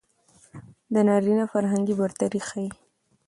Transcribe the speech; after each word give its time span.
د 0.93 0.95
نارينه 1.07 1.45
فرهنګي 1.51 1.93
برتري 2.01 2.41
ښيي. 2.47 2.69